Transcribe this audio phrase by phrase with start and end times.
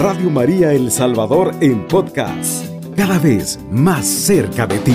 [0.00, 4.94] Radio María El Salvador en podcast, cada vez más cerca de ti.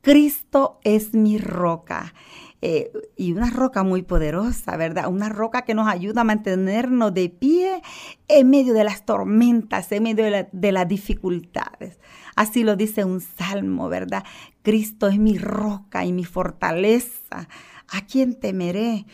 [0.00, 2.14] Cristo es mi roca.
[2.62, 5.08] Eh, y una roca muy poderosa, ¿verdad?
[5.08, 7.82] Una roca que nos ayuda a mantenernos de pie
[8.26, 12.00] en medio de las tormentas, en medio de, las dificultades.
[12.34, 14.24] Así lo dice un salmo, ¿verdad?
[14.62, 17.48] Cristo es mi roca y mi fortaleza.
[17.88, 19.04] ¿A quién temeré?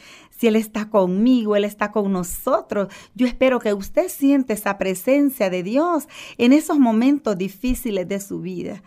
[0.41, 2.89] Si Él está conmigo, Él está con nosotros.
[3.15, 6.09] Yo espero que usted siente esa presencia de Dios
[6.39, 8.83] en esos momentos difíciles de su vida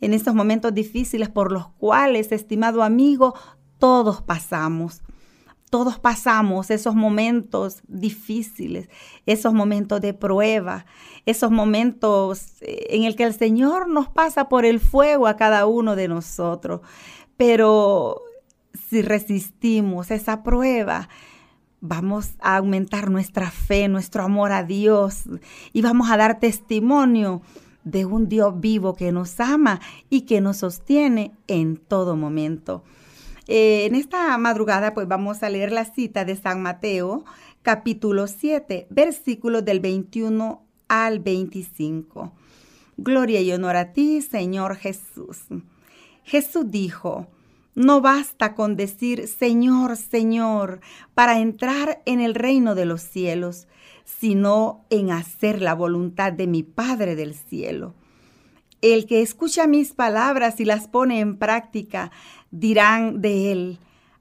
[0.00, 3.34] en esos momentos difíciles por los cuales, estimado amigo,
[3.78, 5.02] todos pasamos.
[5.70, 8.88] Todos pasamos esos momentos difíciles,
[9.26, 10.86] esos momentos de prueba,
[11.26, 15.66] esos momentos eh, en el que el Señor nos pasa por el fuego a cada
[15.66, 16.82] uno de nosotros.
[17.36, 18.22] Pero
[18.76, 21.08] si resistimos esa prueba,
[21.80, 25.24] vamos a aumentar nuestra fe, nuestro amor a Dios
[25.72, 27.42] y vamos a dar testimonio
[27.84, 32.82] de un Dios vivo que nos ama y que nos sostiene en todo momento.
[33.46, 37.24] Eh, en esta madrugada pues vamos a leer la cita de San Mateo
[37.62, 42.32] capítulo 7 versículos del 21 al 25.
[42.96, 45.42] Gloria y honor a ti, Señor Jesús.
[46.24, 47.28] Jesús dijo,
[47.76, 50.80] no basta con decir Señor, Señor,
[51.14, 53.68] para entrar en el reino de los cielos,
[54.04, 57.94] sino en hacer la voluntad de mi Padre del cielo.
[58.80, 62.10] El que escucha mis palabras y las pone en práctica,
[62.50, 63.78] dirán de él,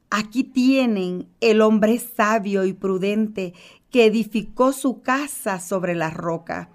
[0.09, 3.53] aquí tienen el hombre sabio y prudente
[3.89, 6.69] que edificó su casa sobre la roca.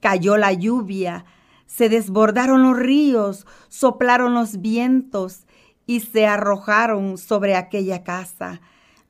[0.00, 1.24] Cayó la lluvia,
[1.64, 5.46] se desbordaron los ríos, soplaron los vientos
[5.90, 8.60] y se arrojaron sobre aquella casa.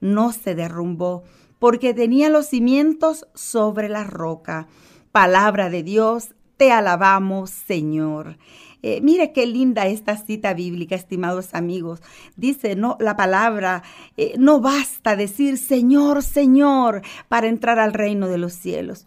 [0.00, 1.24] No se derrumbó,
[1.58, 4.66] porque tenía los cimientos sobre la roca.
[5.12, 8.38] Palabra de Dios, te alabamos, Señor.
[8.80, 12.00] Eh, mire qué linda esta cita bíblica, estimados amigos.
[12.36, 13.82] Dice, no, la palabra,
[14.16, 19.04] eh, no basta decir Señor, Señor, para entrar al reino de los cielos.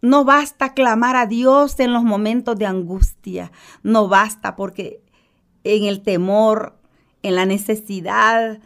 [0.00, 3.52] No basta clamar a Dios en los momentos de angustia.
[3.82, 5.02] No basta porque
[5.64, 6.79] en el temor,
[7.22, 8.60] en la necesidad,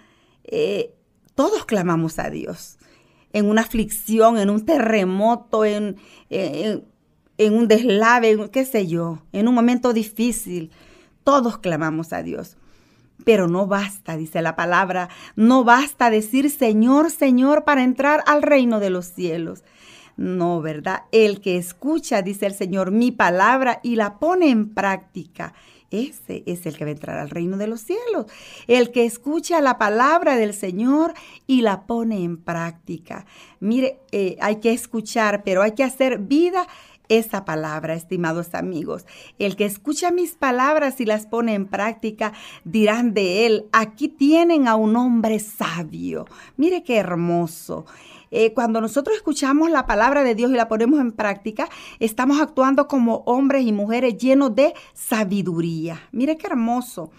[0.45, 0.95] eh,
[1.35, 2.79] todos clamamos a Dios.
[3.33, 5.97] En una aflicción, en un terremoto, en,
[6.31, 6.85] en
[7.39, 10.71] en un deslave, qué sé yo, en un momento difícil.
[11.25, 12.57] Todos clamamos a Dios.
[13.25, 18.81] Pero no basta, dice la palabra, no basta decir Señor, Señor para entrar al reino
[18.81, 19.63] de los cielos.
[20.17, 21.05] No, ¿verdad?
[21.11, 25.55] El que escucha, dice el Señor, mi palabra y la pone en práctica.
[25.95, 28.27] Ese es el que va a entrar al reino de los cielos.
[28.67, 31.15] El que escucha la palabra del Señor
[31.47, 33.27] y la pone en práctica.
[33.61, 36.67] Mire, eh, hay que escuchar, pero hay que hacer vida
[37.09, 39.07] esa palabra, estimados amigos.
[39.39, 42.33] El que escucha mis palabras y las pone en práctica,
[42.65, 46.27] dirán de él, aquí tienen a un hombre sabio.
[46.57, 47.85] Mire qué hermoso.
[48.37, 51.69] Eh, cuando nosotros escuchamos la palabra de Dios y la ponemos en práctica,
[52.01, 56.09] estamos actuando como hombres y mujeres llenos de sabiduría.
[56.11, 57.13] Mire qué hermoso.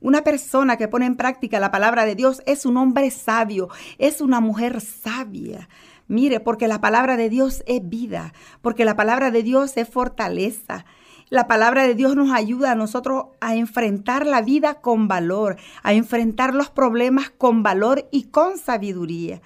[0.00, 4.20] Una persona que pone en práctica la palabra de Dios es un hombre sabio, es
[4.20, 5.68] una mujer sabia.
[6.06, 10.84] Mire, porque la palabra de Dios es vida, porque la palabra de Dios es fortaleza.
[11.28, 15.92] La palabra de Dios nos ayuda a nosotros a enfrentar la vida con valor, a
[15.92, 19.42] enfrentar los problemas con valor y con sabiduría.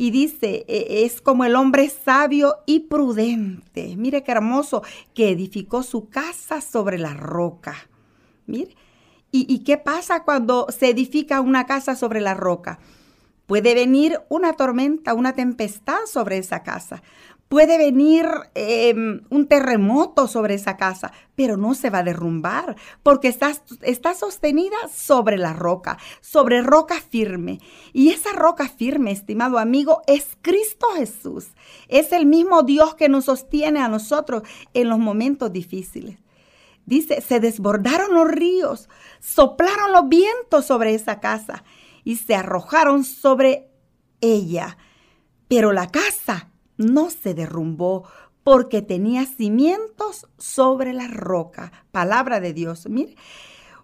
[0.00, 3.96] Y dice, e, es como el hombre sabio y prudente.
[3.98, 7.76] Mire qué hermoso, que edificó su casa sobre la roca.
[8.46, 8.74] Mire,
[9.30, 12.78] ¿y, y qué pasa cuando se edifica una casa sobre la roca?
[13.44, 17.02] Puede venir una tormenta, una tempestad sobre esa casa.
[17.50, 23.26] Puede venir em, un terremoto sobre esa casa, pero no se va a derrumbar porque
[23.26, 23.50] está,
[23.82, 27.58] está sostenida sobre la roca, sobre roca firme.
[27.92, 31.48] Y esa roca firme, estimado amigo, es Cristo Jesús.
[31.88, 36.18] Es el mismo Dios que nos sostiene a nosotros en los momentos difíciles.
[36.86, 38.88] Dice, se desbordaron los ríos,
[39.18, 41.64] soplaron los vientos sobre esa casa
[42.04, 43.72] y se arrojaron sobre
[44.20, 44.78] ella.
[45.48, 46.46] Pero la casa
[46.80, 48.04] no se derrumbó
[48.42, 51.72] porque tenía cimientos sobre la roca.
[51.92, 52.88] Palabra de Dios.
[52.88, 53.16] Mire,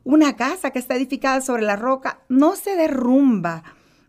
[0.03, 3.63] una casa que está edificada sobre la roca no se derrumba.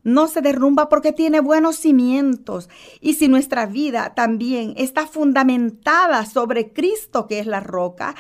[0.04, 2.70] No se derrumba porque tiene buenos cimientos.
[3.02, 8.16] Y si nuestra vida también está fundamentada sobre Cristo, que es la roca,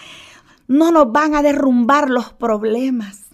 [0.67, 3.26] no nos van a derrumbar los problemas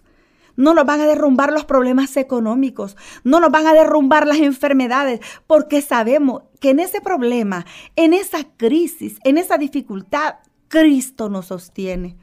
[0.56, 5.20] No nos van a derrumbar los problemas económicos, no nos van a derrumbar las enfermedades,
[5.48, 7.66] porque sabemos que en ese problema,
[7.96, 10.36] en esa crisis, en esa dificultad,
[10.68, 12.18] Cristo nos sostiene.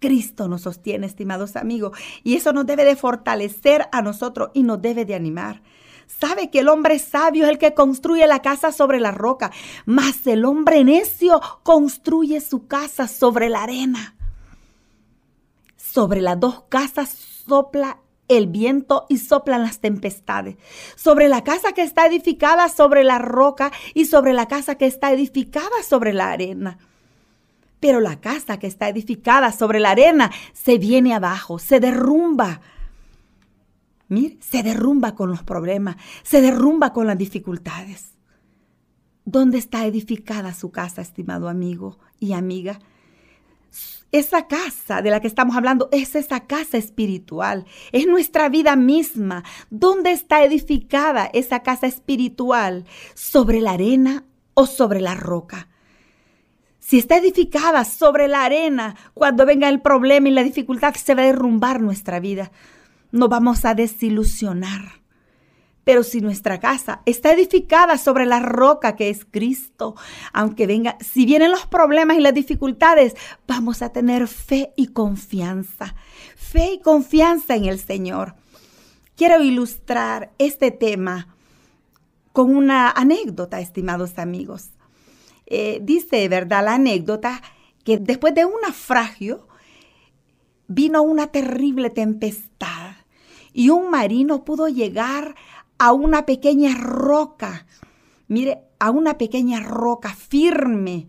[0.00, 4.82] Cristo nos sostiene, estimados amigos, y eso nos debe de fortalecer a nosotros y nos
[4.82, 5.62] debe de animar.
[6.06, 9.50] Sabe que el hombre sabio es el que construye la casa sobre la roca,
[9.86, 14.14] mas el hombre necio construye su casa sobre la arena.
[15.94, 17.08] Sobre las dos casas
[17.46, 20.56] sopla el viento y soplan las tempestades.
[20.96, 25.12] Sobre la casa que está edificada sobre la roca y sobre la casa que está
[25.12, 26.78] edificada sobre la arena.
[27.78, 32.60] Pero la casa que está edificada sobre la arena se viene abajo, se derrumba.
[34.08, 35.94] Mire, se derrumba con los problemas,
[36.24, 38.14] se derrumba con las dificultades.
[39.24, 42.80] ¿Dónde está edificada su casa, estimado amigo y amiga?
[44.14, 49.42] Esa casa de la que estamos hablando es esa casa espiritual, es nuestra vida misma.
[49.70, 52.84] ¿Dónde está edificada esa casa espiritual?
[53.14, 54.22] ¿Sobre la arena
[54.54, 55.66] o sobre la roca?
[56.78, 61.22] Si está edificada sobre la arena, cuando venga el problema y la dificultad, se va
[61.22, 62.52] a derrumbar nuestra vida.
[63.10, 65.03] Nos vamos a desilusionar.
[65.84, 69.94] Pero si nuestra casa está edificada sobre la roca que es Cristo,
[70.32, 73.14] aunque venga, si vienen los problemas y las dificultades,
[73.46, 75.94] vamos a tener fe y confianza.
[76.36, 78.34] Fe y confianza en el Señor.
[79.16, 81.28] Quiero ilustrar este tema
[82.32, 84.70] con una anécdota, estimados amigos.
[85.46, 86.64] Eh, dice, ¿verdad?
[86.64, 87.42] La anécdota
[87.84, 89.46] que después de un naufragio
[90.66, 92.96] vino una terrible tempestad
[93.52, 95.36] y un marino pudo llegar
[95.78, 97.66] a una pequeña roca,
[98.28, 101.08] mire, a una pequeña roca firme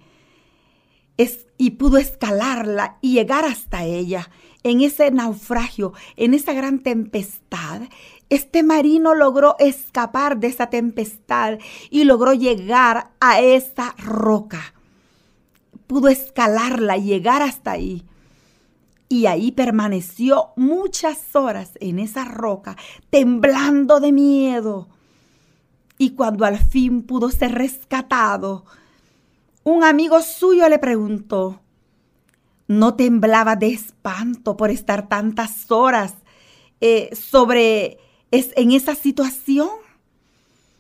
[1.58, 4.30] y pudo escalarla y llegar hasta ella.
[4.64, 7.84] En ese naufragio, en esa gran tempestad,
[8.30, 11.60] este marino logró escapar de esa tempestad
[11.90, 14.74] y logró llegar a esa roca.
[15.86, 18.04] Pudo escalarla, llegar hasta ahí.
[19.16, 22.76] Y ahí permaneció muchas horas en esa roca,
[23.10, 24.90] temblando de miedo.
[25.98, 28.66] Y cuando al fin pudo ser rescatado,
[29.64, 31.62] un amigo suyo le preguntó,
[32.68, 36.16] ¿no temblaba de espanto por estar tantas horas
[36.82, 38.00] eh, sobre
[38.32, 39.70] es en esa situación.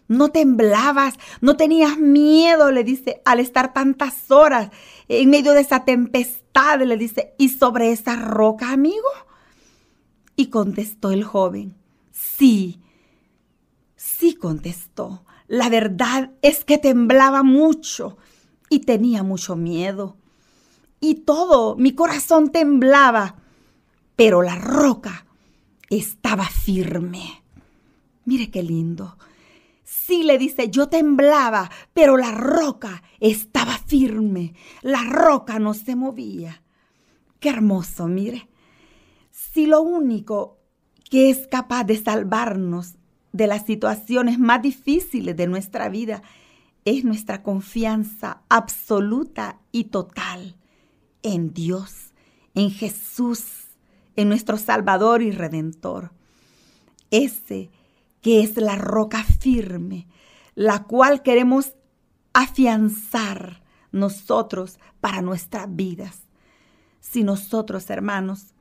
[0.07, 4.69] No temblabas, no tenías miedo, le dice, al estar tantas horas
[5.07, 9.10] en medio de esa tempestad, le dice, ¿y sobre esa roca, amigo?
[10.36, 11.75] Y contestó el joven,
[12.12, 12.81] sí,
[13.96, 15.25] sí contestó.
[15.48, 18.18] La verdad es que temblaba mucho
[18.69, 20.18] y tenía mucho miedo.
[21.00, 23.36] Y todo, mi corazón temblaba,
[24.16, 25.25] pero la roca
[25.90, 27.44] estaba firme.
[28.25, 29.18] Mire qué lindo.
[30.06, 34.54] Sí, le dice, yo temblaba, pero la roca estaba firme.
[34.84, 36.62] La roca no se movía.
[37.40, 38.48] Qué hermoso, mire.
[39.31, 40.60] Si lo único
[41.10, 42.96] que es capaz de salvarnos
[43.31, 46.22] de las situaciones más difíciles de nuestra vida
[46.84, 50.56] es nuestra confianza absoluta y total
[51.24, 52.13] en Dios,
[52.54, 53.44] en Jesús,
[54.16, 56.12] en nuestro Salvador y Redentor.
[57.10, 57.72] Ese
[58.25, 60.08] que es la roca firme,
[60.55, 61.75] la cual queremos
[62.34, 66.24] afianzar nosotros para nuestras vidas.
[67.00, 68.55] Si nosotros, hermanos,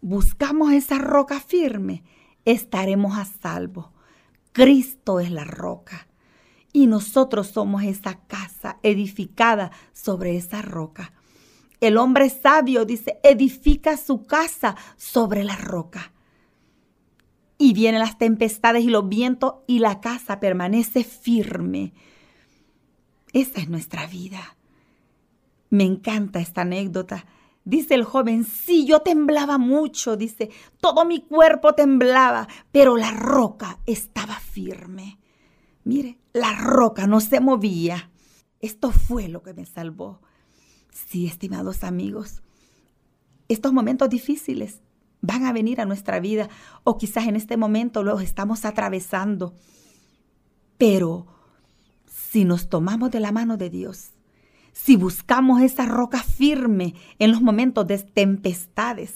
[0.00, 2.02] buscamos esa roca firme,
[2.46, 3.92] estaremos a salvo.
[4.52, 6.08] Cristo es la roca
[6.72, 11.12] y nosotros somos esa casa edificada sobre esa roca.
[11.78, 16.13] El hombre sabio dice, edifica su casa sobre la roca
[17.58, 21.92] y vienen las tempestades y los vientos y la casa permanece firme.
[23.32, 24.56] Esa es nuestra vida.
[25.70, 27.26] Me encanta esta anécdota.
[27.64, 33.78] Dice el joven, sí, yo temblaba mucho, dice, todo mi cuerpo temblaba, pero la roca
[33.86, 35.18] estaba firme.
[35.82, 38.10] Mire, la roca no se movía.
[38.60, 40.20] Esto fue lo que me salvó.
[40.90, 42.42] Sí, estimados amigos,
[43.48, 44.80] estos momentos difíciles
[45.24, 46.48] van a venir a nuestra vida
[46.84, 49.54] o quizás en este momento los estamos atravesando.
[50.76, 51.26] Pero
[52.06, 54.10] si nos tomamos de la mano de Dios,
[54.72, 59.14] si buscamos esa roca firme en los momentos de tempestades,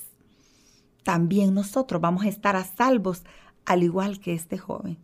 [1.02, 3.24] también nosotros vamos a estar a salvos
[3.66, 4.98] al igual que este joven.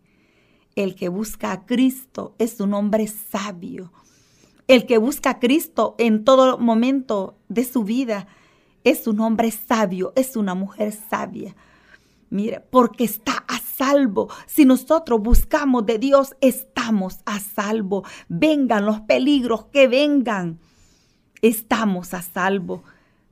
[0.74, 3.92] El que busca a Cristo es un hombre sabio.
[4.68, 8.26] El que busca a Cristo en todo momento de su vida
[8.84, 11.56] es un hombre sabio, es una mujer sabia.
[12.30, 14.28] Mire, porque está a salvo.
[14.46, 18.04] Si nosotros buscamos de Dios, estamos a salvo.
[18.28, 20.58] Vengan los peligros que vengan.
[21.42, 22.82] Estamos a salvo.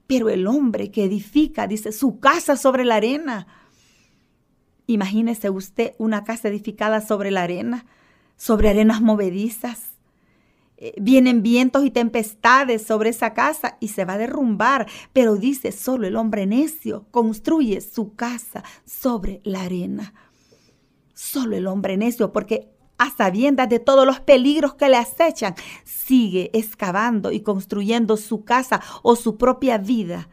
[0.06, 3.47] Pero el hombre que edifica, dice, su casa sobre la arena.
[4.87, 7.87] Imagínese usted una casa edificada sobre la arena,
[8.37, 9.91] sobre arenas movedizas.
[10.85, 14.89] Eh, vienen vientos y tempestades sobre esa casa y se va a derrumbar.
[15.12, 20.12] Pero dice, solo el hombre necio construye su casa sobre la arena.
[21.15, 26.51] Solo el hombre necio, porque a sabiendas de todos los peligros que le acechan, sigue
[26.53, 30.29] excavando y construyendo su casa o su propia vida.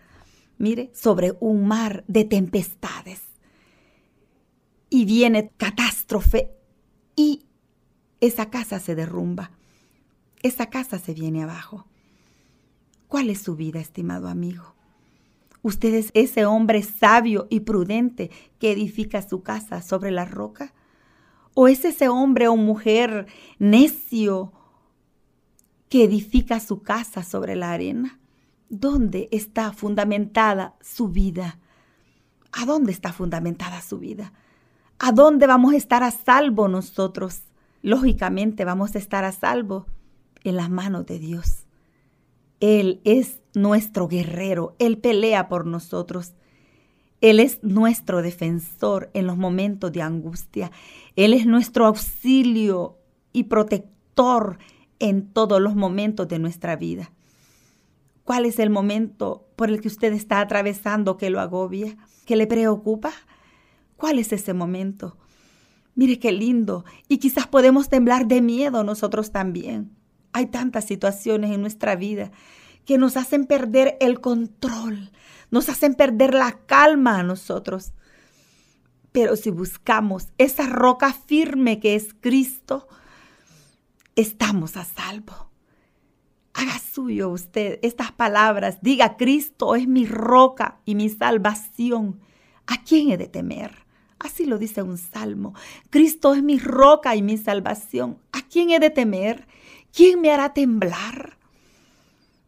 [0.58, 3.22] Mire, sobre un mar de tempestades.
[4.89, 6.50] Y viene catástrofe
[7.15, 7.46] y
[8.20, 9.58] esa casa se derrumba
[10.41, 11.86] esa casa se viene abajo.
[13.08, 14.75] ¿Cuál es su vida, estimado amigo?
[15.62, 20.74] ¿Usted es ese hombre sabio y prudente que edifica su casa sobre la roca?
[21.53, 23.27] ¿O es ese hombre o mujer
[23.58, 24.53] necio
[25.89, 28.19] que edifica su casa sobre la arena?
[28.69, 31.60] ¿Dónde está fundamentada su vida?
[32.51, 34.31] ¿A dónde está fundamentada su vida?
[35.00, 37.41] ¿A dónde vamos a estar a salvo nosotros?
[37.81, 39.88] Lógicamente vamos a estar a salvo
[40.43, 41.65] en las manos de Dios.
[42.60, 46.34] Él es nuestro guerrero, Él pelea por nosotros.
[47.22, 50.72] Él es nuestro defensor en los momentos de angustia.
[51.15, 52.98] Él es nuestro auxilio
[53.34, 54.58] y protector
[55.00, 57.12] en todos los momentos de nuestra vida.
[58.24, 62.48] ¿Cuál es el momento por el que usted está atravesando que lo agobia, que le
[62.48, 63.12] preocupa?
[63.98, 65.17] ¿Cuál es ese momento?
[65.96, 66.86] Mire qué lindo.
[67.08, 69.99] Y quizás podemos temblar de miedo nosotros también.
[70.33, 72.31] Hay tantas situaciones en nuestra vida
[72.86, 75.12] que nos hacen perder el control,
[75.51, 77.93] nos hacen perder la calma a nosotros.
[79.12, 82.88] Pero si buscamos esa roca firme que es Cristo,
[84.15, 85.50] estamos a salvo.
[86.53, 88.79] Haga suyo usted estas palabras.
[88.81, 92.19] Diga, Cristo es mi roca y mi salvación.
[92.67, 93.86] ¿A quién he de temer?
[94.19, 95.53] Así lo dice un salmo.
[95.89, 98.19] Cristo es mi roca y mi salvación.
[98.33, 99.48] ¿A quién he de temer?
[99.93, 101.38] ¿Quién me hará temblar?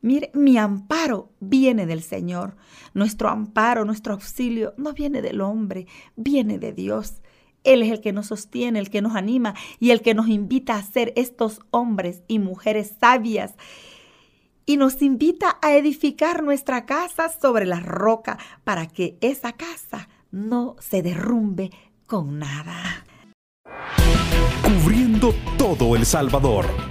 [0.01, 2.55] Mire, mi amparo viene del Señor.
[2.93, 7.21] Nuestro amparo, nuestro auxilio no viene del hombre, viene de Dios.
[7.63, 10.75] Él es el que nos sostiene, el que nos anima y el que nos invita
[10.75, 13.53] a ser estos hombres y mujeres sabias.
[14.65, 20.75] Y nos invita a edificar nuestra casa sobre la roca para que esa casa no
[20.79, 21.69] se derrumbe
[22.07, 23.05] con nada.
[24.63, 26.90] Cubriendo todo El Salvador.